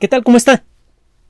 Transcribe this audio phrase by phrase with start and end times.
[0.00, 0.24] ¿Qué tal?
[0.24, 0.64] ¿Cómo está?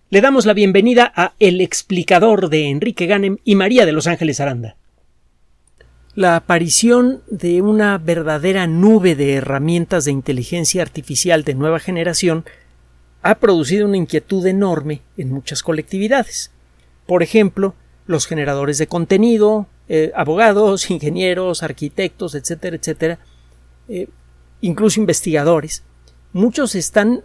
[0.09, 4.41] Le damos la bienvenida a El explicador de Enrique Ganem y María de Los Ángeles
[4.41, 4.77] Aranda.
[6.15, 12.47] La aparición de una verdadera nube de herramientas de inteligencia artificial de nueva generación
[13.21, 16.51] ha producido una inquietud enorme en muchas colectividades.
[17.07, 17.75] Por ejemplo,
[18.07, 23.19] los generadores de contenido, eh, abogados, ingenieros, arquitectos, etcétera, etcétera,
[23.89, 24.09] eh,
[24.63, 25.85] incluso investigadores,
[26.33, 27.25] muchos están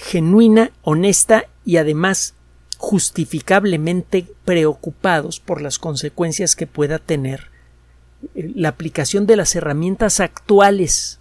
[0.00, 2.34] genuina, honesta y además
[2.78, 7.50] justificablemente preocupados por las consecuencias que pueda tener
[8.34, 11.18] eh, la aplicación de las herramientas actuales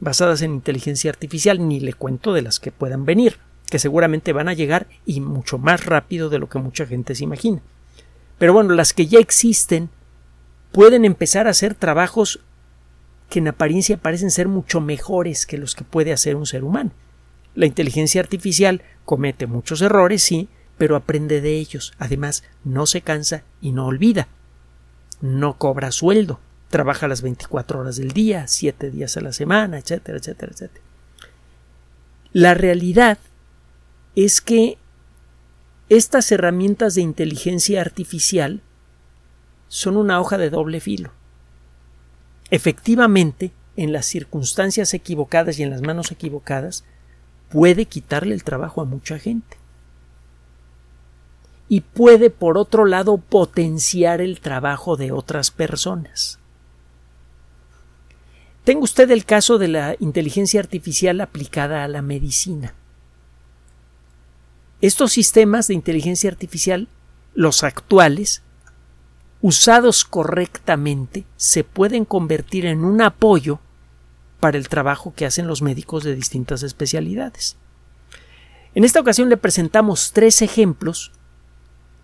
[0.00, 3.36] basadas en inteligencia artificial, ni le cuento de las que puedan venir,
[3.68, 7.24] que seguramente van a llegar y mucho más rápido de lo que mucha gente se
[7.24, 7.60] imagina.
[8.38, 9.90] Pero bueno, las que ya existen
[10.72, 12.40] pueden empezar a hacer trabajos
[13.28, 16.92] que en apariencia parecen ser mucho mejores que los que puede hacer un ser humano.
[17.54, 21.92] La inteligencia artificial comete muchos errores, sí, pero aprende de ellos.
[21.98, 24.28] Además, no se cansa y no olvida.
[25.20, 26.40] No cobra sueldo.
[26.68, 30.84] Trabaja las 24 horas del día, 7 días a la semana, etcétera, etcétera, etcétera.
[32.32, 33.18] La realidad
[34.14, 34.78] es que
[35.88, 38.62] estas herramientas de inteligencia artificial
[39.66, 41.10] son una hoja de doble filo.
[42.50, 46.84] Efectivamente, en las circunstancias equivocadas y en las manos equivocadas,
[47.50, 49.58] puede quitarle el trabajo a mucha gente.
[51.68, 56.38] Y puede, por otro lado, potenciar el trabajo de otras personas.
[58.64, 62.74] Tenga usted el caso de la inteligencia artificial aplicada a la medicina.
[64.80, 66.88] Estos sistemas de inteligencia artificial,
[67.34, 68.42] los actuales,
[69.40, 73.60] usados correctamente, se pueden convertir en un apoyo
[74.40, 77.56] para el trabajo que hacen los médicos de distintas especialidades.
[78.74, 81.12] En esta ocasión le presentamos tres ejemplos.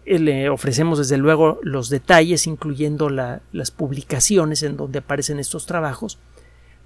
[0.05, 6.19] Eh, le ofrecemos desde luego los detalles, incluyendo las publicaciones en donde aparecen estos trabajos,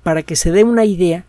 [0.03, 1.25] para que se dé una idea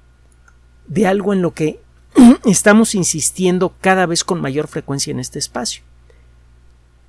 [0.87, 1.79] de algo en lo que
[2.45, 5.83] estamos insistiendo cada vez con mayor frecuencia en este espacio.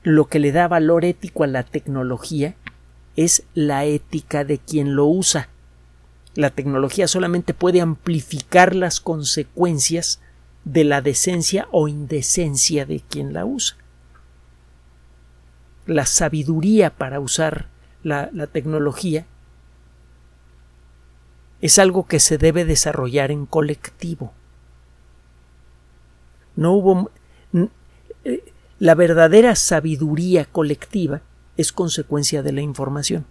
[0.03, 2.57] Lo que le da valor ético a la tecnología
[3.17, 5.49] es la ética de quien lo usa.
[6.35, 10.21] La tecnología solamente puede amplificar las consecuencias
[10.65, 13.77] de la decencia o indecencia de quien la usa.
[15.87, 17.69] La sabiduría para usar
[18.03, 19.27] la, tecnología
[21.61, 24.33] es algo que se debe desarrollar en colectivo.
[26.57, 27.11] No hubo
[28.25, 31.23] eh, la verdadera sabiduría colectiva
[31.57, 33.27] es consecuencia de la información.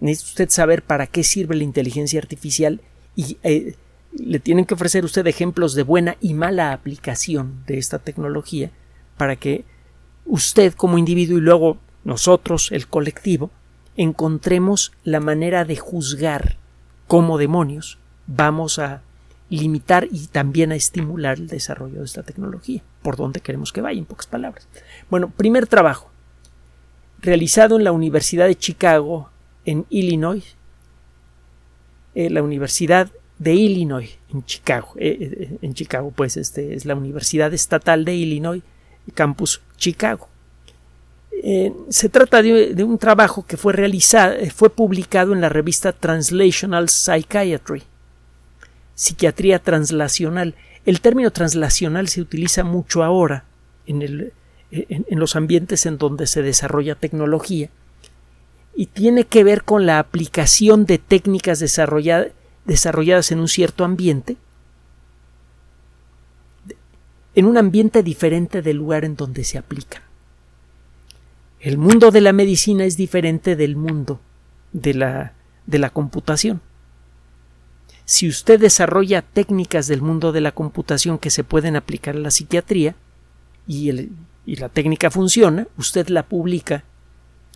[0.00, 2.80] Necesita usted saber para qué sirve la inteligencia artificial
[3.16, 3.74] y eh,
[4.12, 8.70] le tienen que ofrecer usted ejemplos de buena y mala aplicación de esta tecnología
[9.16, 9.64] para que
[10.24, 13.50] usted como individuo y luego nosotros, el colectivo,
[13.96, 16.56] encontremos la manera de juzgar
[17.06, 19.02] cómo demonios vamos a
[19.50, 23.98] limitar y también a estimular el desarrollo de esta tecnología, por donde queremos que vaya,
[23.98, 24.66] en pocas palabras.
[25.10, 26.10] Bueno, primer trabajo,
[27.20, 29.30] realizado en la Universidad de Chicago
[29.64, 30.56] en Illinois,
[32.14, 36.94] eh, la Universidad de Illinois en Chicago, eh, eh, en Chicago, pues este es la
[36.94, 38.62] Universidad Estatal de Illinois,
[39.14, 40.28] Campus Chicago.
[41.90, 47.82] se trata de, un trabajo que fue realizado, fue publicado en la revista Translational Psychiatry,
[48.94, 50.54] psiquiatría translacional.
[50.86, 53.44] El término translacional se utiliza mucho ahora
[53.86, 54.32] en,
[55.10, 57.68] los ambientes en donde se desarrolla tecnología
[58.76, 64.36] y tiene que ver con la aplicación de técnicas desarrolladas en un cierto ambiente
[67.34, 70.02] en un ambiente diferente del lugar en donde se aplican.
[71.60, 74.20] El mundo de la medicina es diferente del mundo
[74.72, 75.32] de la,
[75.66, 76.60] de la computación.
[78.04, 82.30] Si usted desarrolla técnicas del mundo de la computación que se pueden aplicar a la
[82.30, 82.94] psiquiatría
[83.66, 84.10] y,
[84.44, 86.84] y la técnica funciona, usted la publica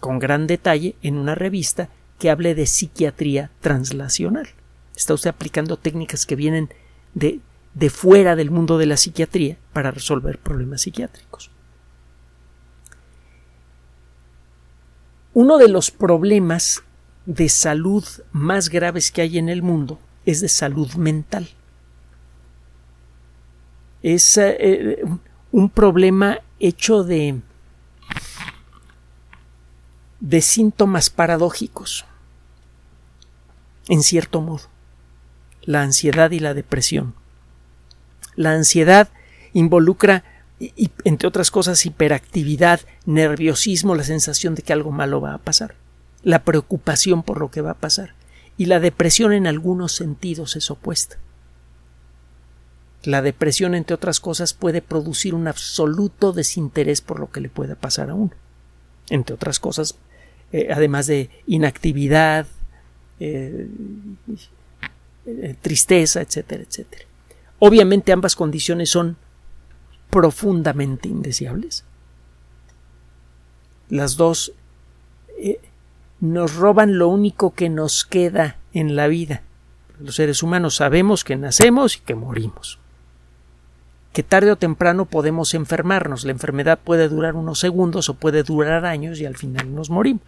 [0.00, 4.48] con gran detalle en una revista que hable de psiquiatría translacional.
[4.96, 6.68] Está usted aplicando técnicas que vienen
[7.14, 7.40] de,
[7.74, 11.50] de fuera del mundo de la psiquiatría para resolver problemas psiquiátricos.
[15.34, 16.82] Uno de los problemas
[17.26, 21.48] de salud más graves que hay en el mundo es de salud mental.
[24.02, 25.04] Es eh, eh,
[25.52, 27.40] un problema hecho de,
[30.20, 32.04] de síntomas paradójicos,
[33.88, 34.64] en cierto modo,
[35.62, 37.14] la ansiedad y la depresión.
[38.34, 39.08] La ansiedad
[39.52, 40.24] involucra,
[41.04, 45.74] entre otras cosas, hiperactividad, nerviosismo, la sensación de que algo malo va a pasar,
[46.22, 48.14] la preocupación por lo que va a pasar.
[48.56, 51.16] Y la depresión en algunos sentidos es opuesta.
[53.04, 57.76] La depresión, entre otras cosas, puede producir un absoluto desinterés por lo que le pueda
[57.76, 58.32] pasar a uno.
[59.08, 59.94] Entre otras cosas,
[60.52, 62.46] eh, además de inactividad,
[63.20, 63.68] eh,
[65.26, 67.04] eh, tristeza, etcétera, etcétera.
[67.58, 69.16] Obviamente ambas condiciones son
[70.10, 71.84] profundamente indeseables.
[73.90, 74.52] Las dos
[76.20, 79.42] nos roban lo único que nos queda en la vida.
[80.00, 82.78] Los seres humanos sabemos que nacemos y que morimos
[84.18, 86.24] que tarde o temprano podemos enfermarnos.
[86.24, 90.24] La enfermedad puede durar unos segundos o puede durar años y al final nos morimos.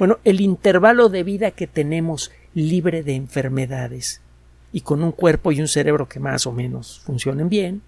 [0.00, 4.20] Bueno, el intervalo de vida que tenemos libre de enfermedades
[4.72, 7.82] y con un cuerpo y un cerebro que más o menos funcionen bien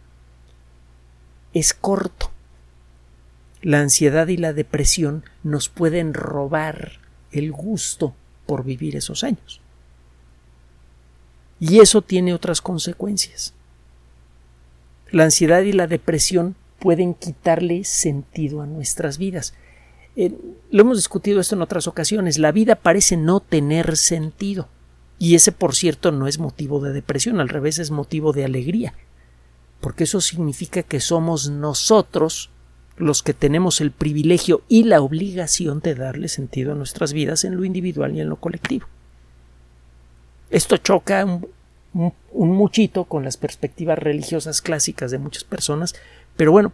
[1.55, 2.31] es corto.
[3.63, 7.01] La ansiedad y la depresión nos pueden robar
[7.33, 8.15] el gusto
[8.47, 9.61] por vivir esos años.
[11.59, 13.56] Y eso tiene otras consecuencias.
[15.11, 19.55] La ansiedad y la depresión pueden quitarle sentido a nuestras vidas.
[20.17, 20.33] Eh,
[20.71, 22.39] lo hemos discutido esto en otras ocasiones.
[22.39, 24.69] La vida parece no tener sentido.
[25.19, 28.95] Y ese, por cierto, no es motivo de depresión, al revés es motivo de alegría.
[29.81, 32.51] Porque eso significa que somos nosotros
[32.97, 37.57] los que tenemos el privilegio y la obligación de darle sentido a nuestras vidas en
[37.57, 38.87] lo individual y en lo colectivo.
[40.51, 41.41] Esto choca
[42.33, 45.95] un, muchito con las perspectivas religiosas clásicas de muchas personas,
[46.37, 46.73] pero bueno,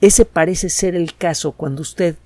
[0.00, 2.16] ese parece ser el caso cuando usted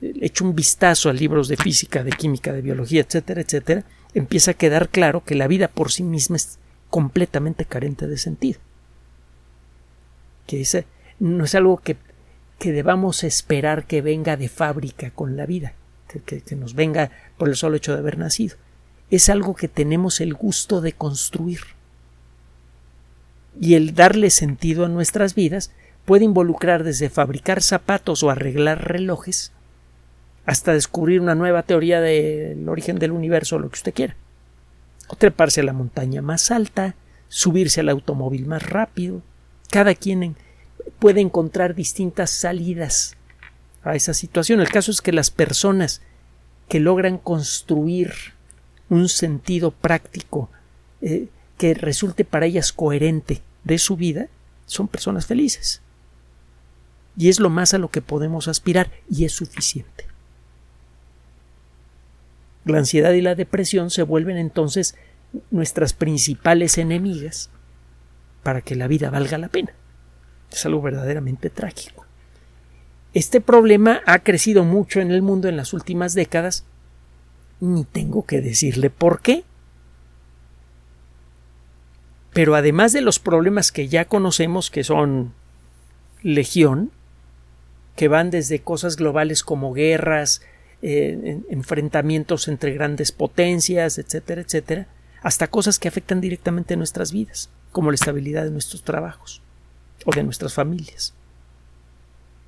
[0.00, 3.84] echa un vistazo a libros de física, de química, de biología, etcétera, etcétera,
[4.14, 8.60] empieza a quedar claro que la vida por sí misma es completamente carente de sentido.
[10.46, 10.86] Que ese
[11.18, 11.96] no es algo que,
[12.58, 15.74] que debamos esperar que venga de fábrica con la vida,
[16.24, 18.56] que nos venga por el solo hecho de haber nacido
[19.10, 21.60] es algo que tenemos el gusto de construir.
[23.60, 25.72] Y el darle sentido a nuestras vidas
[26.04, 29.52] puede involucrar desde fabricar zapatos o arreglar relojes
[30.46, 34.16] hasta descubrir una nueva teoría del origen del universo o lo que usted quiera.
[35.08, 36.94] O treparse a la montaña más alta,
[37.28, 39.20] subirse al automóvil más rápido.
[39.70, 40.36] Cada quien
[40.98, 43.16] puede encontrar distintas salidas
[43.82, 44.60] a esa situación.
[44.60, 46.00] El caso es que las personas
[46.68, 48.12] que logran construir
[48.90, 50.50] un sentido práctico
[51.00, 54.28] eh, que resulte para ellas coherente de su vida,
[54.66, 55.82] son personas felices.
[57.16, 60.06] Y es lo más a lo que podemos aspirar y es suficiente.
[62.64, 64.94] La ansiedad y la depresión se vuelven entonces
[65.50, 67.50] nuestras principales enemigas
[68.42, 69.72] para que la vida valga la pena.
[70.52, 72.06] Es algo verdaderamente trágico.
[73.14, 76.64] Este problema ha crecido mucho en el mundo en las últimas décadas
[77.60, 79.44] ni tengo que decirle por qué.
[82.32, 85.32] Pero además de los problemas que ya conocemos, que son
[86.22, 86.90] legión,
[87.96, 90.42] que van desde cosas globales como guerras,
[90.82, 94.86] eh, enfrentamientos entre grandes potencias, etcétera, etcétera,
[95.22, 99.42] hasta cosas que afectan directamente a nuestras vidas, como la estabilidad de nuestros trabajos
[100.04, 101.14] o de nuestras familias.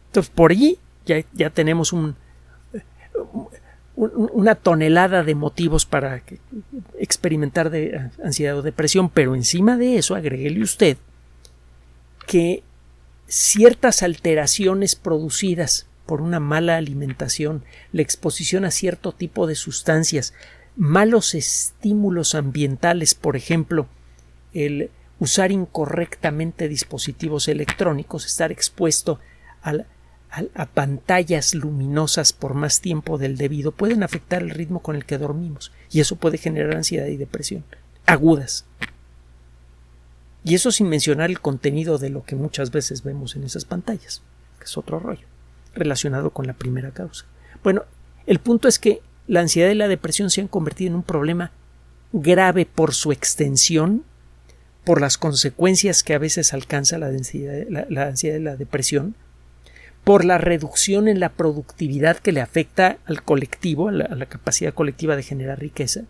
[0.06, 2.14] Entonces, por allí ya, ya tenemos un,
[4.00, 6.22] una tonelada de motivos para
[6.98, 10.96] experimentar de ansiedad o depresión, pero encima de eso agréguele usted
[12.26, 12.62] que
[13.26, 20.32] ciertas alteraciones producidas por una mala alimentación, la exposición a cierto tipo de sustancias,
[20.76, 23.86] malos estímulos ambientales, por ejemplo,
[24.54, 29.20] el usar incorrectamente dispositivos electrónicos, estar expuesto
[29.60, 29.86] al
[30.30, 35.18] a, pantallas luminosas por más tiempo del debido pueden afectar el ritmo con el que
[35.18, 37.64] dormimos y eso puede generar ansiedad y depresión
[38.06, 38.64] agudas.
[40.42, 44.22] Y eso sin mencionar el contenido de lo que muchas veces vemos en esas pantallas,
[44.58, 45.26] que es otro rollo,
[45.74, 47.26] relacionado con la primera causa.
[47.62, 47.84] Bueno,
[48.26, 51.52] el punto es que la ansiedad y la depresión se han convertido en un problema
[52.12, 54.04] grave por su extensión,
[54.84, 59.14] por las consecuencias que a veces alcanza la, la ansiedad y la depresión,
[60.04, 65.16] por la reducción en la productividad que le afecta al colectivo, a la, capacidad colectiva
[65.16, 66.02] de generar riqueza,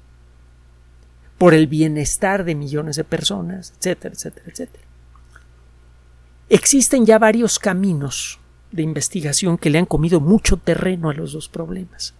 [1.39, 4.85] por el bienestar de millones de personas, etcétera, etcétera, etcétera.
[6.49, 8.41] Existen ya varios caminos
[8.73, 12.15] de investigación que le han comido mucho terreno a los dos problemas.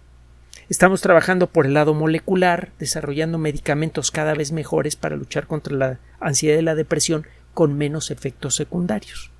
[0.69, 5.99] Estamos trabajando por el lado molecular, desarrollando medicamentos cada vez mejores para luchar contra la
[6.19, 9.31] ansiedad y la depresión con menos efectos secundarios.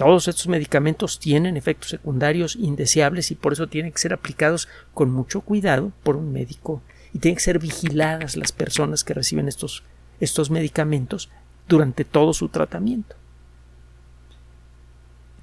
[0.00, 5.10] Todos estos medicamentos tienen efectos secundarios indeseables y por eso tienen que ser aplicados con
[5.10, 6.80] mucho cuidado por un médico
[7.12, 9.82] y tienen que ser vigiladas las personas que reciben estos,
[10.18, 11.28] estos medicamentos
[11.68, 13.14] durante todo su tratamiento.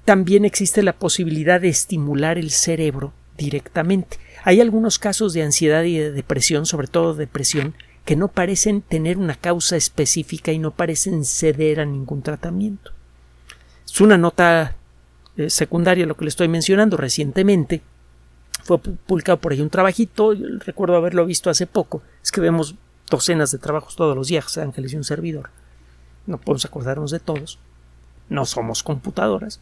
[0.04, 4.16] También existe la posibilidad de estimular el cerebro directamente.
[4.42, 9.18] Hay algunos casos de ansiedad y de depresión, sobre todo depresión, que no parecen tener
[9.18, 12.97] una causa específica y no parecen ceder a ningún tratamiento.
[13.98, 14.76] Es una nota
[15.36, 17.82] eh, secundaria lo que le estoy mencionando recientemente.
[18.62, 22.00] Fue publicado por ahí un trabajito, recuerdo haberlo visto hace poco.
[22.22, 22.76] Es que vemos
[23.10, 25.50] docenas de trabajos todos los días, Ángeles y un servidor.
[26.26, 27.58] No podemos acordarnos de todos.
[28.28, 29.58] No somos computadoras.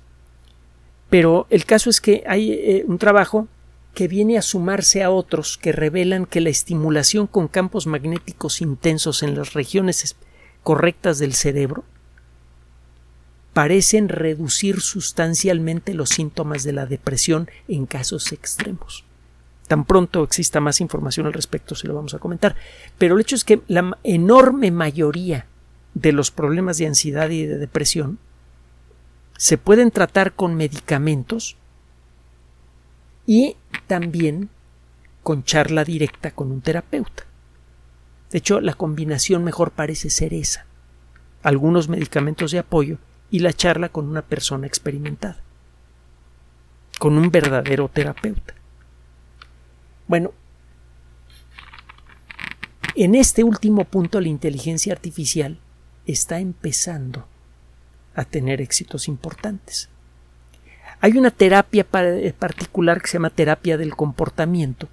[1.09, 3.49] Pero el caso es que hay eh, un trabajo
[3.95, 9.23] que viene a sumarse a otros que revelan que la estimulación con campos magnéticos intensos
[9.23, 10.15] en las regiones
[10.63, 11.85] correctas del cerebro
[13.57, 19.07] parecen reducir sustancialmente los síntomas de la depresión en casos extremos.
[19.67, 22.55] Tan pronto exista más información al respecto se lo vamos a comentar.
[22.99, 25.47] Pero el hecho es que la enorme mayoría
[25.95, 28.19] de los problemas de ansiedad y de depresión
[29.39, 31.57] se pueden tratar con medicamentos
[33.25, 34.51] y también
[35.23, 37.25] con charla directa con un terapeuta.
[38.31, 40.67] De hecho, la combinación mejor parece ser esa.
[41.43, 42.99] Algunos medicamentos de apoyo
[43.31, 45.39] y la charla con una persona experimentada,
[46.99, 48.55] con un verdadero terapeuta.
[50.07, 50.33] Bueno,
[52.95, 55.59] en este último punto la inteligencia artificial
[56.07, 57.27] está empezando
[58.15, 59.91] a tener éxitos importantes.
[61.01, 64.89] Hay una terapia eh, particular que se llama terapia del comportamiento,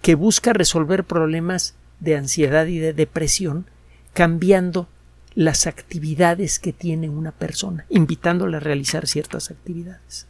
[0.00, 3.66] que busca resolver problemas de ansiedad y de depresión
[4.14, 4.88] cambiando
[5.34, 10.26] las actividades que tiene una persona, invitándola a realizar ciertas actividades.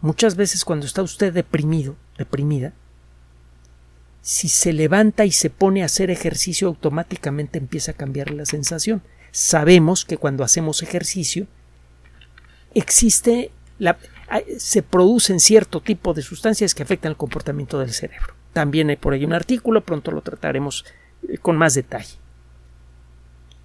[0.00, 2.72] Muchas veces cuando está usted deprimido, deprimida,
[4.22, 9.02] si se levanta y se pone a hacer ejercicio automáticamente empieza a cambiar la sensación.
[9.30, 11.46] Sabemos que cuando hacemos ejercicio
[12.74, 13.98] existe la,
[14.58, 18.34] se producen cierto tipo de sustancias que afectan el comportamiento del cerebro.
[18.52, 20.84] También hay por ahí un artículo, pronto lo trataremos
[21.28, 22.19] eh, con más detalle.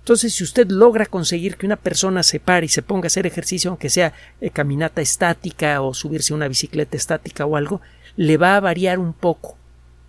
[0.05, 3.25] Entonces, si usted logra conseguir que una persona se pare y se ponga a hacer
[3.25, 7.81] ejercicio, aunque sea eh, caminata estática o subirse a una bicicleta estática o algo,
[8.15, 9.57] le va a variar un poco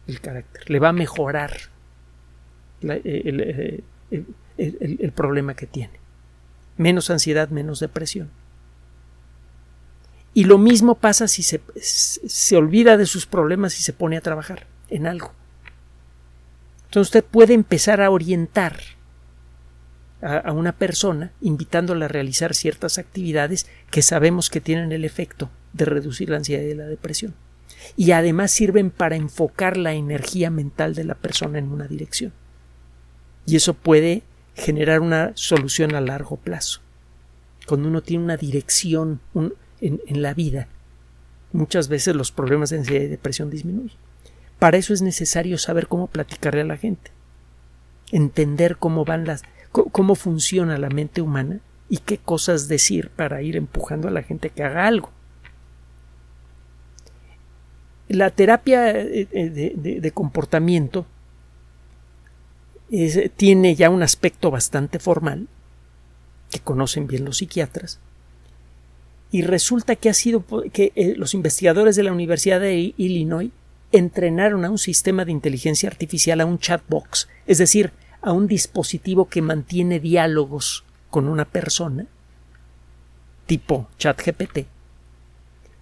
[0.07, 1.57] el carácter, le va a mejorar
[2.83, 3.83] eh,
[4.59, 5.99] el problema que tiene.
[6.76, 8.29] Menos ansiedad, menos depresión.
[10.35, 14.21] Y lo mismo pasa si se, se olvida de sus problemas y se pone a
[14.21, 15.33] trabajar en algo.
[16.85, 18.96] Entonces usted puede empezar a orientar
[20.23, 25.85] a, una persona invitándola a realizar ciertas actividades que sabemos que tienen el efecto de
[25.85, 27.35] reducir la ansiedad y la depresión.
[27.96, 32.32] Y además sirven para enfocar la energía mental de la persona en una dirección.
[33.44, 34.23] Y eso puede
[34.54, 36.80] generar una solución a largo plazo.
[37.66, 40.68] Cuando uno tiene una dirección, un, en, la vida,
[41.52, 43.96] muchas veces los problemas de ansiedad y depresión disminuyen.
[44.58, 47.11] Para eso es necesario saber cómo platicarle a la gente,
[48.11, 49.42] entender cómo van las,
[49.85, 54.50] cómo funciona la mente humana y qué cosas decir para ir empujando a la gente
[54.50, 55.11] que haga algo.
[58.09, 61.06] La terapia eh, eh, de, comportamiento
[63.37, 65.49] tiene ya un aspecto bastante formal,
[66.50, 67.99] que conocen bien los psiquiatras,
[69.33, 73.50] y resulta que ha sido que eh, los investigadores de la Universidad de Illinois
[73.90, 77.92] entrenaron a un sistema de inteligencia artificial, a un chatbox, es decir,
[78.26, 82.06] a un dispositivo que mantiene diálogos con una persona,
[83.47, 84.66] tipo ChatGPT,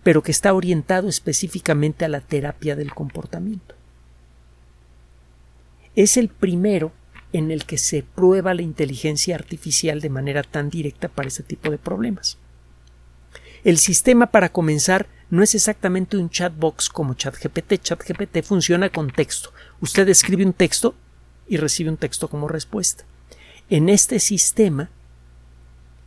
[0.02, 3.74] pero que está orientado específicamente a la terapia del comportamiento.
[5.96, 6.92] Es el primero
[7.32, 11.70] en el que se prueba la inteligencia artificial de manera tan directa para ese tipo
[11.70, 12.36] de problemas.
[13.64, 17.80] El sistema para comenzar no es exactamente un chatbox como ChatGPT.
[17.80, 19.50] ChatGPT funciona con texto.
[19.80, 20.94] Usted escribe un texto
[21.46, 23.04] y recibe un texto como respuesta.
[23.70, 24.90] En este sistema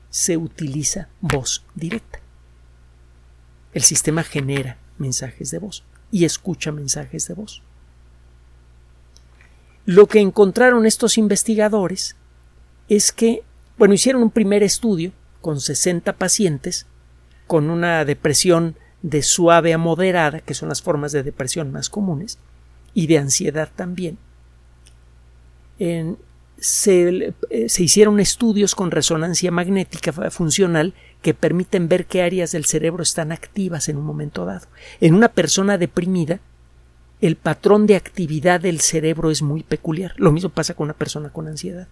[0.10, 2.20] se utiliza voz directa.
[3.74, 7.62] El sistema genera mensajes de voz y escucha mensajes de voz.
[9.86, 12.16] Lo que encontraron estos investigadores
[12.90, 13.44] es que,
[13.78, 16.88] bueno, hicieron un primer estudio con 60 pacientes
[17.48, 22.40] con una depresión de suave a moderada, que son las formas de depresión más comunes,
[22.94, 24.18] y de ansiedad también.
[26.60, 27.34] Se,
[27.68, 33.32] se, hicieron estudios con resonancia magnética funcional que permiten ver qué áreas del cerebro están
[33.32, 34.68] activas en un momento dado.
[35.02, 36.40] En una persona deprimida,
[37.22, 40.14] el patrón de actividad del cerebro es muy peculiar.
[40.18, 41.88] Lo mismo pasa con una persona con ansiedad.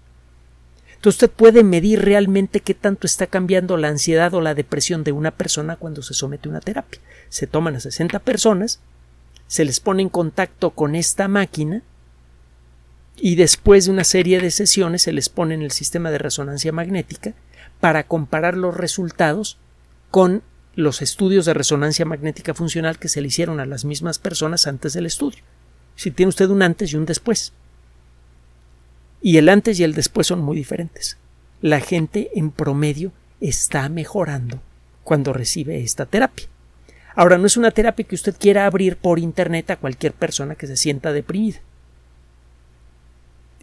[0.96, 5.12] Entonces usted puede medir realmente qué tanto está cambiando la ansiedad o la depresión de
[5.12, 7.00] una persona cuando se somete a una terapia.
[7.30, 8.80] Se toman a 60 personas,
[9.48, 11.84] se les pone en contacto con esta máquina
[13.18, 16.72] y después de una serie de sesiones se les pone en el sistema de resonancia
[16.72, 17.34] magnética
[17.80, 19.58] para comparar los resultados
[20.12, 20.44] con
[20.76, 24.94] los estudios de resonancia magnética funcional que se le hicieron a las mismas personas antes
[24.94, 25.42] del estudio.
[25.96, 27.54] Si tiene usted un antes y un después.
[29.22, 31.18] Y el antes y el después son muy diferentes.
[31.62, 34.62] La gente en promedio está mejorando
[35.04, 36.48] cuando recibe esta terapia.
[37.16, 40.68] Ahora, no es una terapia que usted quiera abrir por Internet a cualquier persona que
[40.68, 41.60] se sienta deprimida.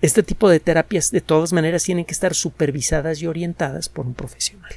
[0.02, 4.14] Este tipo de terapias de todas maneras tienen que estar supervisadas y orientadas por un
[4.14, 4.72] profesional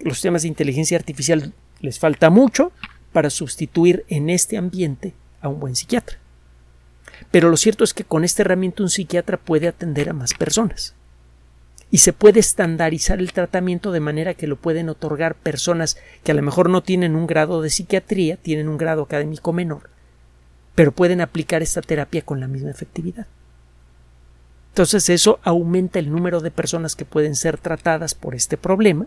[0.00, 2.72] los sistemas de inteligencia artificial les falta mucho
[3.12, 6.18] para sustituir en este ambiente a un buen psiquiatra.
[7.30, 10.94] Pero lo cierto es que con esta herramienta un psiquiatra puede atender a más personas.
[11.90, 16.34] Y se puede estandarizar el tratamiento de manera que lo pueden otorgar personas que a
[16.34, 19.88] lo mejor no tienen un grado de psiquiatría, tienen un grado académico menor,
[20.74, 23.26] pero pueden aplicar esta terapia con la misma efectividad.
[24.76, 29.06] Entonces eso aumenta el número de personas que pueden ser tratadas por este problema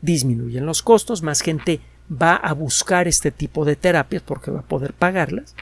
[0.00, 4.66] disminuyen los costos, más gente va a buscar este tipo de terapias porque va a
[4.66, 5.54] poder pagarlas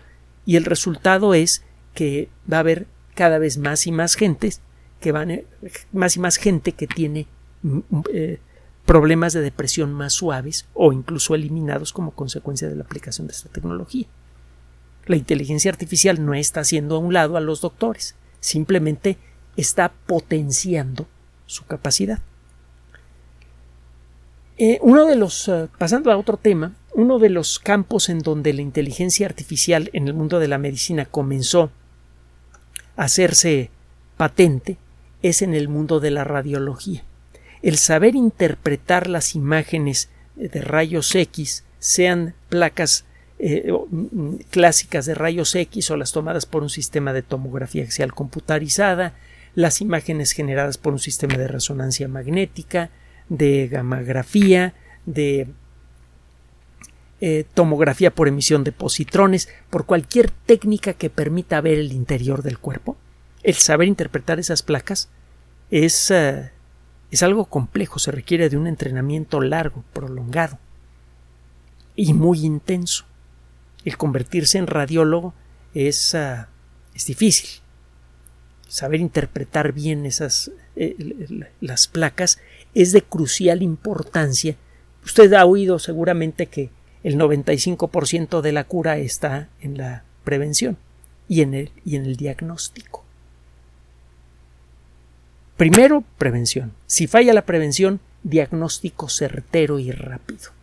[0.44, 1.64] y el resultado es
[1.94, 4.52] que va a haber cada vez más y más gente
[5.00, 5.46] que van eh,
[5.92, 7.26] más y más gente que tiene
[7.62, 8.38] mm, mm, eh,
[8.84, 13.48] problemas de depresión más suaves o incluso eliminados como consecuencia de la aplicación de esta
[13.48, 14.06] tecnología.
[15.06, 18.14] La inteligencia artificial no está haciendo a un lado a los doctores,
[18.46, 19.18] simplemente
[19.56, 21.06] está potenciando
[21.46, 22.20] su capacidad.
[24.56, 28.52] Eh, uno de los, eh, pasando a otro tema, uno de los campos en donde
[28.52, 31.70] la inteligencia artificial en el mundo de la medicina comenzó
[32.96, 33.70] a hacerse
[34.16, 34.78] patente
[35.22, 37.02] es en el mundo de la radiología.
[37.62, 43.04] El saber interpretar las imágenes de rayos X, sean placas
[43.38, 48.14] eh, mm, clásicas de rayos X o las tomadas por un sistema de tomografía axial
[48.14, 49.14] computarizada,
[49.54, 52.90] las imágenes generadas por un sistema de resonancia magnética,
[53.28, 54.74] de gamografía,
[55.06, 55.48] de
[57.20, 62.58] eh, tomografía por emisión de positrones, por cualquier técnica que permita ver el interior del
[62.58, 62.98] cuerpo,
[63.42, 65.08] el saber interpretar esas placas
[65.70, 66.50] es, eh,
[67.10, 70.58] es algo complejo, se requiere de un entrenamiento largo, prolongado
[71.94, 73.05] y muy intenso.
[73.86, 75.32] El convertirse en radiólogo
[75.72, 76.44] es, eh,
[76.94, 77.48] es difícil.
[78.68, 80.50] Saber interpretar bien esas
[81.60, 82.38] las placas
[82.74, 84.56] es de crucial importancia.
[85.04, 86.70] Usted ha oído seguramente que
[87.02, 90.76] el 95% de la cura está en la prevención
[91.28, 93.04] y en el, y en el diagnóstico.
[95.56, 96.72] Primero, prevención.
[96.86, 100.55] Si falla la prevención, diagnóstico certero y rápido.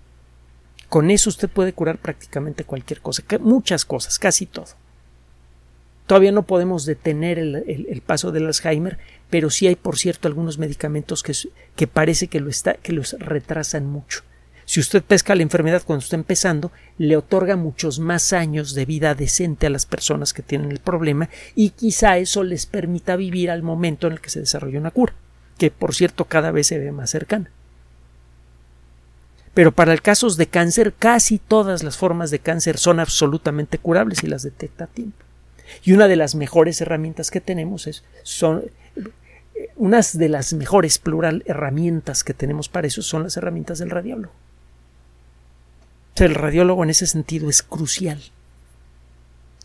[0.94, 4.68] Con eso usted puede curar prácticamente cualquier cosa, muchas cosas, casi todo.
[6.06, 9.00] Todavía no podemos detener el, paso del Alzheimer,
[9.32, 11.34] pero sí hay, por cierto, algunos medicamentos que,
[11.76, 14.22] que parece que, lo está, que los retrasan mucho.
[14.66, 19.16] Si usted pesca la enfermedad cuando está empezando, le otorga muchos más años de vida
[19.16, 23.64] decente a las personas que tienen el problema y quizá eso les permita vivir al
[23.64, 25.16] momento en el que se desarrolla una cura,
[25.58, 27.50] que por cierto cada vez se ve más cercana.
[29.54, 34.24] Pero para el casos de cáncer, casi todas las formas de cáncer son absolutamente curables
[34.24, 35.24] y las detecta a tiempo.
[35.84, 38.64] Y una de las mejores herramientas que tenemos es, son
[39.76, 44.34] unas de las mejores plural herramientas que tenemos para eso son las herramientas del radiólogo.
[46.16, 48.22] el radiólogo en ese sentido es crucial.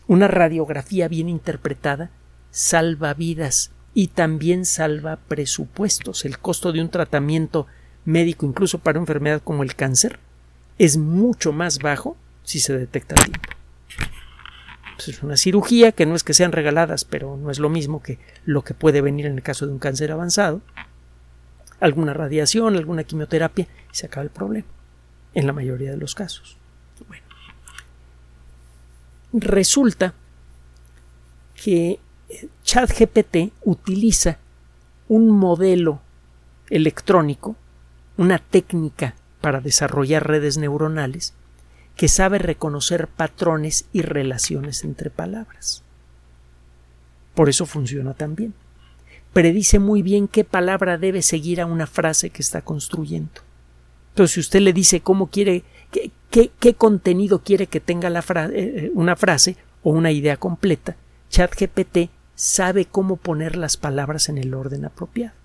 [0.07, 2.09] Una radiografía bien interpretada
[2.51, 6.25] salva vidas y también salva presupuestos.
[6.25, 7.67] El costo de un tratamiento
[8.09, 10.19] médico, incluso para enfermedad como el cáncer,
[10.77, 13.49] es mucho más bajo si se detecta a tiempo.
[14.95, 18.01] Pues, es una cirugía que no es que sean regaladas, pero no es lo mismo
[18.01, 20.61] que lo que puede venir en el caso de un cáncer avanzado.
[21.79, 24.67] Alguna radiación, alguna quimioterapia y se acaba el problema.
[25.33, 26.57] En la mayoría de los casos.
[27.07, 27.23] Bueno.
[29.31, 30.13] Resulta
[31.55, 31.99] que
[32.63, 34.37] ChatGPT utiliza
[35.07, 36.01] un modelo
[36.69, 37.55] electrónico,
[38.19, 41.33] una técnica para desarrollar redes neuronales
[41.95, 45.83] que sabe reconocer patrones y relaciones entre palabras.
[47.33, 48.53] Por eso funciona tan bien.
[49.31, 53.41] predice muy bien qué palabra debe seguir a una frase que está construyendo.
[54.09, 59.15] Entonces, si usted le dice cómo quiere, qué, contenido quiere que tenga eh, eh, una
[59.15, 60.97] frase o una idea completa,
[61.29, 65.38] ChatGPT sabe cómo poner las palabras en el orden apropiado.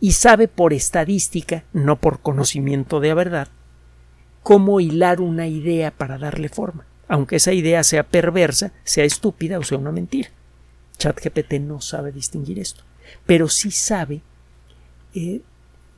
[0.00, 3.48] Y sabe por estadística, no por conocimiento de la verdad,
[4.42, 9.64] cómo hilar una idea para darle forma, aunque esa idea sea perversa, sea estúpida o
[9.64, 10.30] sea una mentira.
[10.98, 12.84] ChatGPT no sabe distinguir esto,
[13.26, 14.22] pero sí sabe
[15.14, 15.40] eh,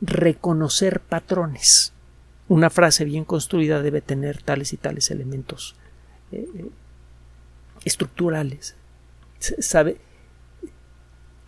[0.01, 1.93] reconocer patrones.
[2.49, 5.77] Una frase bien construida debe tener tales y tales elementos
[6.33, 6.71] eh, eh,
[7.85, 8.77] estructurales.
[9.39, 9.99] Sabe,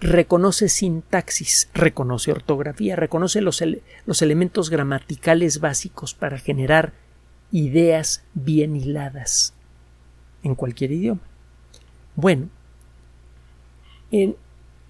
[0.01, 3.63] reconoce sintaxis, reconoce ortografía, reconoce los,
[4.07, 6.93] los elementos gramaticales básicos para generar
[7.53, 9.55] ideas bien hiladas
[10.43, 11.21] en cualquier idioma.
[12.17, 12.49] Bueno,
[14.11, 14.37] en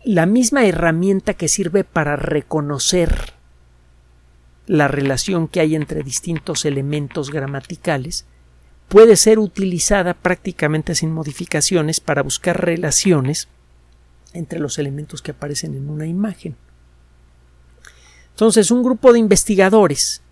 [0.05, 3.35] la misma herramienta que sirve para reconocer
[4.67, 8.25] la relación que hay entre distintos elementos gramaticales
[8.89, 13.49] puede ser utilizada prácticamente sin modificaciones para buscar relaciones
[14.33, 16.57] entre los elementos que aparecen en una imagen.
[18.31, 20.23] Entonces, un grupo de investigadores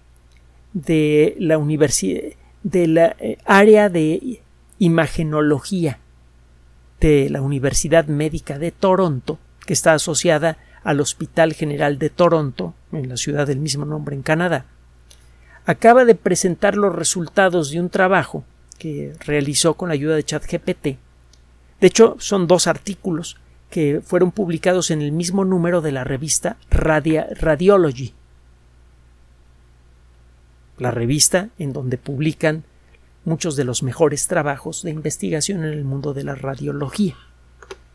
[0.72, 2.32] de la universidad
[2.62, 4.40] de la eh, área de
[4.78, 6.00] imagenología
[7.00, 13.08] de la Universidad Médica de Toronto, que está asociada al Hospital General de Toronto, en
[13.08, 14.66] la ciudad del mismo nombre en Canadá,
[15.66, 18.44] acaba de presentar los resultados de un trabajo
[18.78, 20.84] que realizó con la ayuda de ChatGPT.
[21.80, 23.36] De hecho, son dos artículos
[23.70, 28.14] que fueron publicados en el mismo número de la revista Radiology,
[30.78, 32.64] la revista en donde publican
[33.24, 37.16] muchos de los mejores trabajos de investigación en el mundo de la radiología.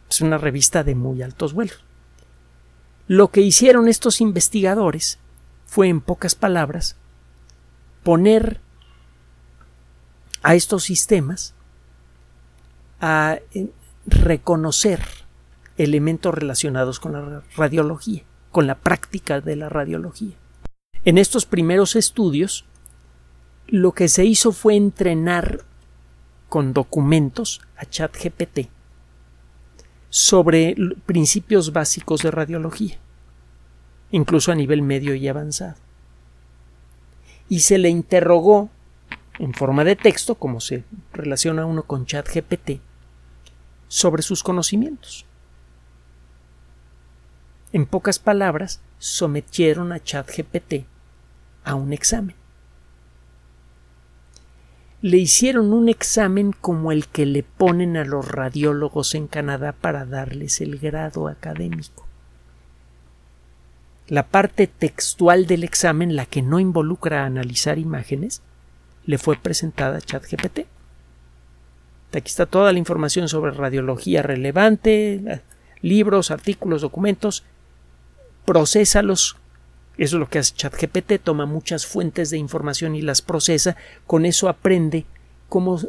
[0.10, 1.84] Es una revista de muy altos vuelos.
[3.08, 5.18] Lo que hicieron estos investigadores
[5.66, 6.98] fue, en pocas palabras,
[8.04, 8.60] poner
[10.44, 11.56] a estos sistemas
[13.02, 13.40] a
[14.06, 15.23] reconocer
[15.78, 20.36] elementos relacionados con la radiología, con la práctica de la radiología.
[21.06, 22.66] En estos primeros estudios,
[23.68, 25.62] lo que se hizo fue entrenar
[26.50, 28.70] con documentos a ChatGPT
[30.10, 33.00] sobre principios básicos de radiología,
[34.12, 35.76] incluso a nivel medio y avanzado.
[37.50, 38.70] Y se le interrogó
[39.40, 42.80] en forma de texto, como se relaciona uno con ChatGPT,
[43.88, 45.26] sobre sus conocimientos.
[47.74, 50.86] En pocas palabras, sometieron a ChatGPT
[51.66, 52.36] a un examen
[55.04, 60.06] le hicieron un examen como el que le ponen a los radiólogos en Canadá para
[60.06, 62.08] darles el grado académico.
[64.08, 68.42] La parte textual del examen, la que no involucra analizar imágenes,
[69.06, 70.60] le fue presentada a ChatGPT.
[72.14, 75.42] Aquí está toda la información sobre radiología relevante,
[75.82, 77.44] libros, artículos, documentos.
[78.45, 79.38] Procesalos
[79.97, 83.75] eso es lo que hace ChatGPT, toma muchas fuentes de información y las procesa,
[84.08, 85.06] con eso aprende
[85.49, 85.79] cómo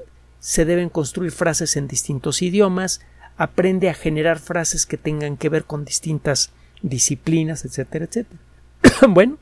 [0.41, 3.01] se deben construir frases en distintos idiomas,
[3.39, 6.51] aprende a generar frases que tengan que ver con distintas
[6.83, 8.41] disciplinas, etcétera, etcétera.
[9.09, 9.39] bueno,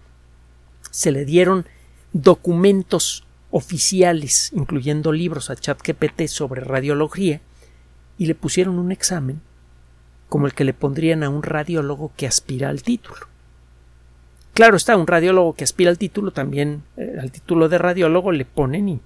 [0.92, 1.66] se le dieron
[2.12, 7.40] documentos oficiales, incluyendo libros a ChatGPT sobre radiología,
[8.16, 9.40] y le pusieron un examen
[10.32, 13.26] como el que le pondrían a un radiólogo que aspira al título.
[14.54, 18.46] Claro está, un radiólogo que aspira al título también, eh, al título de radiólogo, le
[18.46, 19.02] ponen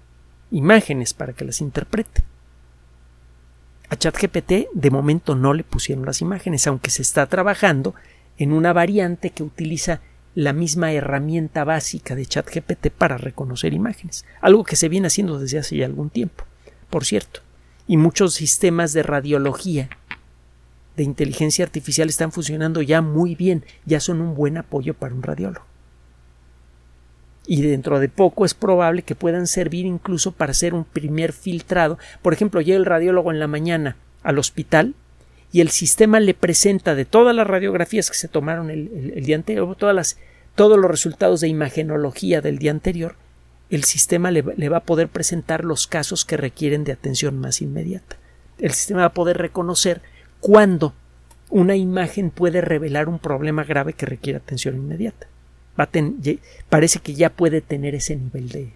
[0.53, 2.23] imágenes para que las interprete.
[3.89, 7.97] A ChatGPT de momento no le pusieron las imágenes, aunque se está trabajando
[8.39, 10.03] en una variante que utiliza
[10.37, 15.59] la misma herramienta básica de ChatGPT para reconocer imágenes, algo que se viene haciendo desde
[15.59, 16.45] hace ya algún tiempo,
[16.89, 17.41] por cierto.
[17.89, 19.89] Y muchos sistemas de radiología
[20.97, 25.23] de inteligencia artificial están funcionando ya muy bien, ya son un buen apoyo para un
[25.23, 25.65] radiólogo.
[27.47, 31.99] Y dentro de poco es probable que puedan servir incluso para hacer un primer filtrado.
[32.23, 34.95] Por ejemplo, llega el radiólogo en la mañana al hospital
[35.53, 39.77] y el sistema le presenta de todas las radiografías que se tomaron el, día anterior,
[39.77, 40.19] todas las,
[40.57, 43.15] todos los resultados de imagenología del día anterior,
[43.71, 48.17] el sistema le va a poder presentar los casos que requieren de atención más inmediata.
[48.59, 50.03] El sistema va a poder reconocer
[50.41, 50.95] cuándo
[51.51, 55.27] una imagen puede revelar un problema grave que requiere atención inmediata.
[56.69, 58.73] parece que ya puede tener ese nivel de,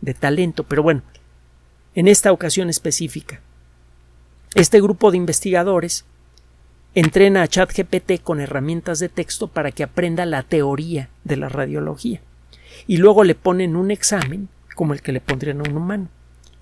[0.00, 1.02] de talento, pero bueno,
[1.94, 3.40] en esta ocasión específica,
[4.54, 6.04] este grupo de investigadores
[6.94, 12.20] entrena a ChatGPT con herramientas de texto para que aprenda la teoría de la radiología.
[12.86, 16.08] Y luego le ponen un examen como el que le pondrían a un humano,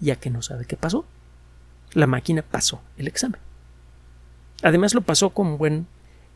[0.01, 1.07] ya que no sabe qué pasó.
[1.93, 3.41] La máquina pasó el examen.
[4.63, 5.87] Además lo pasó con, buen,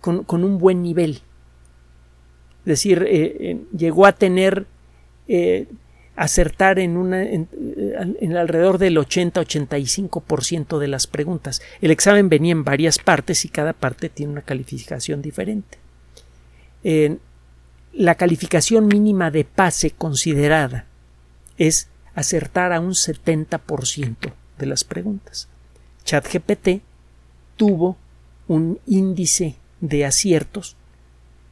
[0.00, 1.22] con, un buen nivel.
[2.60, 4.66] Es decir, eh, eh, llegó a tener
[5.26, 5.66] eh,
[6.14, 7.48] acertar en, una, en,
[8.36, 11.62] alrededor del 80-85% de las preguntas.
[11.80, 15.78] El examen venía en varias partes y cada parte tiene una calificación diferente.
[17.92, 20.86] la calificación mínima de pase considerada
[21.58, 25.48] es acertar a un 70% de las preguntas.
[26.04, 26.82] ChatGPT
[27.56, 27.96] tuvo
[28.52, 30.76] un índice de aciertos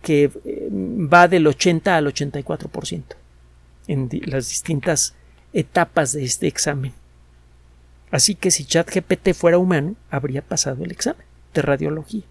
[0.02, 3.02] que eh, va del 80 al 84%
[3.86, 5.14] en las distintas
[5.52, 6.92] etapas de este examen.
[8.10, 12.22] Así que si ChatGPT fuera humano, habría pasado el examen de radiología,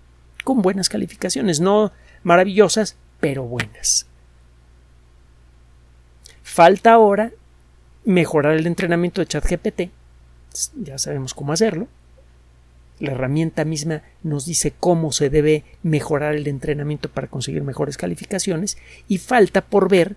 [0.43, 1.91] con buenas calificaciones, no
[2.23, 4.05] maravillosas, pero buenas.
[6.43, 7.31] Falta ahora
[8.05, 9.81] mejorar el entrenamiento de ChatGPT.
[10.75, 11.87] Ya sabemos cómo hacerlo.
[12.99, 18.77] La herramienta misma nos dice cómo se debe mejorar el entrenamiento para conseguir mejores calificaciones
[19.07, 20.15] y falta por ver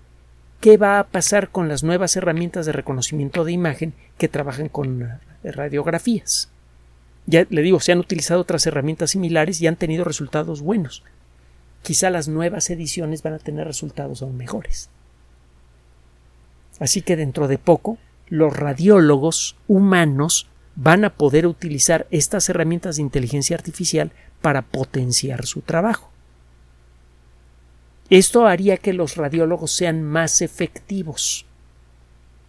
[0.61, 5.03] qué va a pasar con las nuevas herramientas de reconocimiento de imagen que trabajan con
[5.03, 6.51] eh, radiografías.
[7.27, 11.05] Ya le digo, se han utilizado otras herramientas similares y han tenido resultados buenos.
[11.83, 14.89] Quizá las nuevas ediciones van a tener resultados aún mejores.
[16.81, 23.03] Así que dentro de poco, los radiólogos humanos van a poder utilizar estas herramientas de
[23.03, 26.11] inteligencia artificial para potenciar su trabajo.
[28.11, 31.47] Esto haría que los radiólogos sean más efectivos.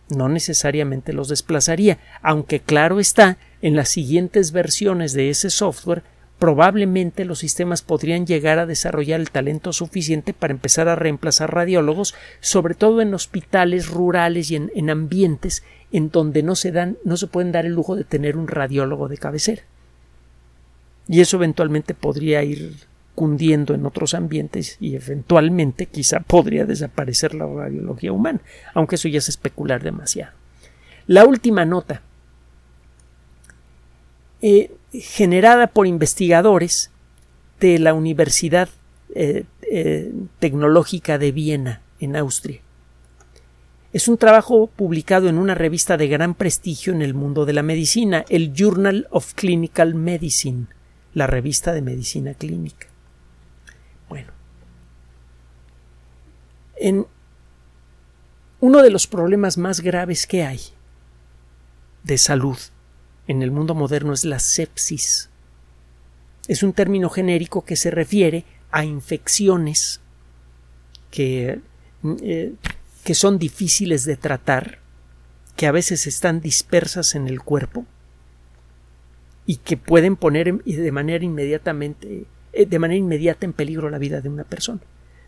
[0.09, 6.03] No necesariamente los desplazaría, aunque claro está, en las siguientes versiones de ese software
[6.43, 12.15] probablemente los sistemas podrían llegar a desarrollar el talento suficiente para empezar a reemplazar radiólogos,
[12.41, 17.15] sobre todo en hospitales rurales y en, en, ambientes en donde no se dan, no
[17.15, 19.61] se pueden dar el lujo de tener un radiólogo de cabecera.
[21.07, 22.75] Y eso eventualmente podría ir
[23.15, 28.41] cundiendo en otros ambientes y eventualmente quizá podría desaparecer la radiología humana,
[28.73, 30.33] aunque eso ya es especular demasiado.
[31.07, 32.01] La última nota,
[34.45, 36.91] eh, generada por investigadores
[37.61, 38.67] de la Universidad
[39.15, 42.59] eh, eh, Tecnológica de Viena, en Austria.
[43.93, 47.63] Es un trabajo publicado en una revista de gran prestigio en el mundo de la
[47.63, 50.65] medicina, el Journal of Clinical Medicine,
[51.13, 52.87] la revista de medicina clínica.
[54.09, 54.33] Bueno,
[56.75, 57.07] en
[58.59, 60.59] uno de los problemas más graves que hay
[62.03, 62.57] de salud
[63.27, 65.29] en el mundo moderno es la sepsis.
[66.47, 70.01] Es un término genérico que se refiere a infecciones
[71.11, 71.59] que,
[72.21, 72.53] eh,
[73.03, 74.79] que son difíciles de tratar,
[75.55, 77.85] que a veces están dispersas en el cuerpo
[79.45, 84.21] y que pueden poner de manera inmediatamente eh, de manera inmediata en peligro la vida
[84.21, 84.79] de una persona.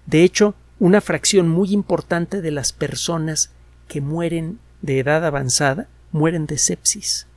[0.06, 3.52] De hecho, una fracción muy importante de las personas
[3.88, 7.28] que mueren de edad avanzada mueren de sepsis.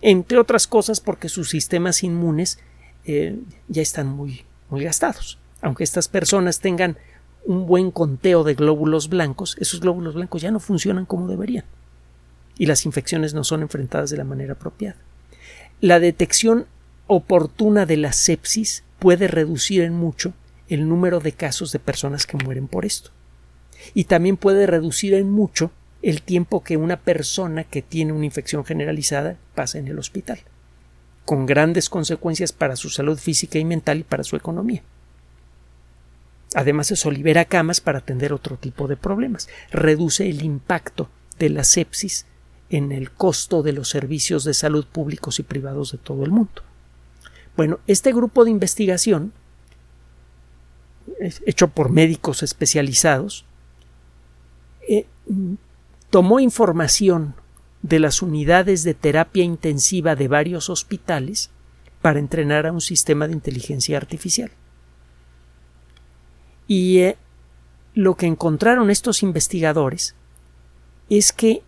[0.00, 2.58] Entre otras cosas porque sus sistemas inmunes
[3.04, 5.38] eh, ya están muy, muy gastados.
[5.62, 6.98] Aunque estas personas tengan
[7.46, 11.64] un buen conteo de glóbulos blancos, esos glóbulos blancos ya no funcionan como deberían.
[12.56, 14.96] Y las infecciones no son enfrentadas de la manera apropiada.
[15.80, 16.66] La detección
[17.06, 20.32] oportuna de la sepsis puede reducir en mucho
[20.68, 23.10] el número de casos de personas que mueren por esto.
[23.92, 25.70] Y también puede reducir en mucho
[26.04, 30.38] el tiempo que una persona que tiene una infección generalizada pasa en el hospital,
[31.24, 34.82] con grandes consecuencias para su salud física y mental y para su economía.
[36.54, 41.64] Además, eso libera camas para atender otro tipo de problemas, reduce el impacto de la
[41.64, 42.26] sepsis
[42.68, 46.62] en el costo de los servicios de salud públicos y privados de todo el mundo.
[47.56, 49.32] Bueno, este grupo de investigación,
[51.46, 53.46] hecho por médicos especializados,
[54.86, 55.06] eh,
[56.14, 57.34] tomó información
[57.82, 61.50] de las unidades de terapia intensiva de varios hospitales
[62.02, 64.52] para entrenar a un sistema de inteligencia artificial.
[66.68, 67.16] Y eh,
[67.94, 70.14] lo que encontraron estos investigadores
[71.10, 71.64] es que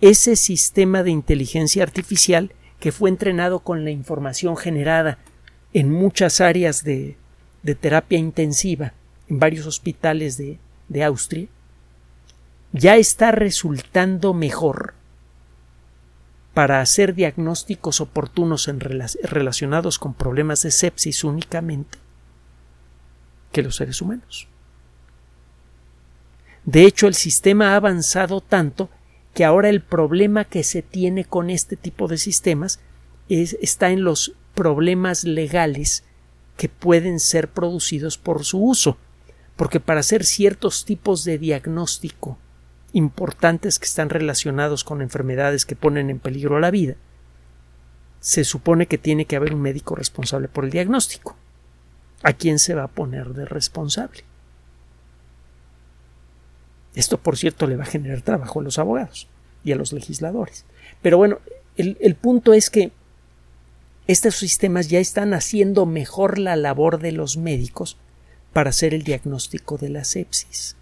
[0.00, 5.18] ese sistema de inteligencia artificial que fue entrenado con la información generada
[5.72, 7.16] en muchas áreas de,
[7.80, 8.92] terapia intensiva
[9.28, 11.48] en varios hospitales de, de Austria,
[12.72, 14.94] ya está resultando mejor
[16.54, 21.98] para hacer diagnósticos oportunos en relacionados con problemas de sepsis únicamente
[23.52, 24.48] que los seres humanos.
[26.64, 28.88] De hecho, el sistema ha avanzado tanto
[29.34, 32.80] que ahora el problema que se tiene con este tipo de sistemas
[33.28, 36.04] está en los problemas legales
[36.56, 38.98] que pueden ser producidos por su uso,
[39.56, 42.38] porque para hacer ciertos tipos de diagnóstico
[42.92, 46.96] importantes que están relacionados con enfermedades que ponen en peligro la vida,
[48.20, 51.36] se supone que tiene que haber un médico responsable por el diagnóstico.
[52.22, 54.24] ¿A quién se va a poner de responsable?
[56.94, 59.28] Esto, por cierto, le va a generar trabajo a los abogados
[59.64, 60.64] y a los legisladores.
[61.00, 61.38] Pero bueno,
[61.76, 62.92] el, punto es que
[64.06, 67.96] estos sistemas ya están haciendo mejor la labor de los médicos
[68.52, 70.76] para hacer el diagnóstico de la sepsis.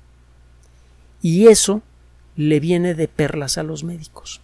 [1.23, 1.83] Y eso
[2.48, 4.40] le viene de perlas a los médicos.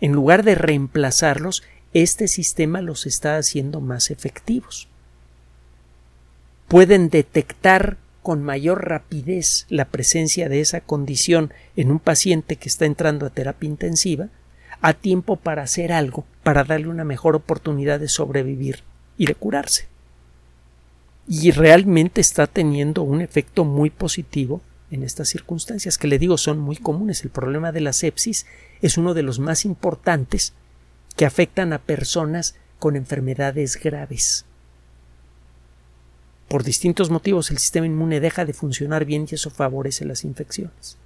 [0.00, 1.62] En lugar de reemplazarlos,
[1.94, 4.88] este sistema los está haciendo más efectivos.
[6.66, 12.86] Pueden detectar con mayor rapidez la presencia de esa condición en un paciente que está
[12.86, 14.28] entrando a terapia intensiva
[14.80, 18.82] a tiempo para hacer algo, para darle una mejor oportunidad de sobrevivir
[19.16, 19.86] y de curarse.
[21.28, 26.58] Y realmente está teniendo un efecto muy positivo en estas circunstancias, que le digo son
[26.58, 27.22] muy comunes.
[27.24, 28.46] El problema de la sepsis
[28.80, 30.54] es uno de los más importantes
[31.16, 34.44] que afectan a personas con enfermedades graves.
[36.48, 40.96] Por distintos motivos el sistema inmune deja de funcionar bien y eso favorece las infecciones.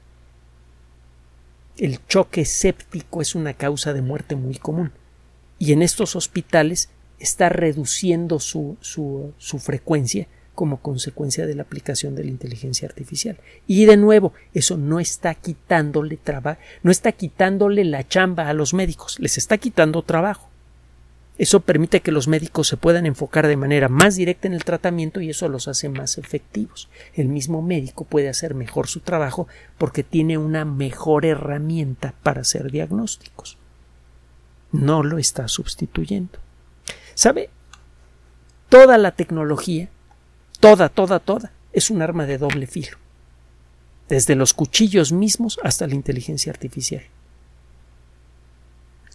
[1.77, 4.93] El choque séptico es una causa de muerte muy común
[5.59, 12.15] y en estos hospitales está reduciendo su, su, su frecuencia como consecuencia de la aplicación
[12.15, 13.39] de la inteligencia artificial.
[13.67, 18.75] Y de nuevo, eso no está quitándole trabajo, no está quitándole la chamba a los
[18.75, 20.53] médicos, les está quitando trabajo.
[21.39, 25.21] Eso permite que los médicos se puedan enfocar de manera más directa en el tratamiento
[25.21, 26.89] y eso los hace más efectivos.
[27.15, 32.71] El mismo médico puede hacer mejor su trabajo porque tiene una mejor herramienta para hacer
[32.71, 33.57] diagnósticos.
[34.73, 36.39] No lo está sustituyendo.
[37.15, 37.49] ¿Sabe?
[38.69, 39.89] Toda la tecnología
[40.63, 42.97] Toda, toda, toda es un arma de doble filo.
[44.09, 47.03] Desde los cuchillos mismos hasta la inteligencia artificial.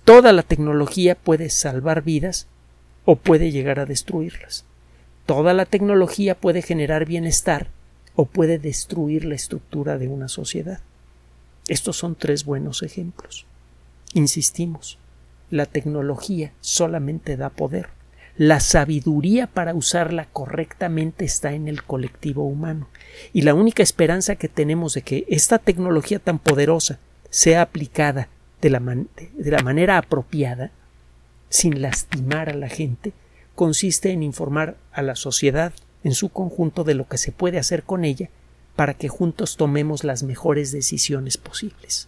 [0.03, 2.47] Toda la tecnología puede salvar vidas
[3.05, 4.65] o puede llegar a destruirlas.
[5.25, 7.69] Toda la tecnología puede generar bienestar
[8.17, 10.81] o puede destruir la estructura de una sociedad.
[11.69, 13.45] Estos son tres buenos ejemplos.
[14.13, 14.97] Insistimos,
[15.49, 17.96] la tecnología solamente da poder.
[18.37, 22.87] La sabiduría para usarla correctamente está en el colectivo humano.
[23.33, 26.99] Y la única esperanza que tenemos de que esta tecnología tan poderosa
[27.31, 28.29] sea aplicada
[28.61, 30.69] de la, de la manera apropiada,
[31.49, 33.11] sin lastimar a la gente,
[33.55, 35.73] consiste en informar a la sociedad
[36.03, 38.29] en su conjunto de lo que se puede hacer con ella
[38.75, 42.07] para que juntos tomemos las mejores decisiones posibles.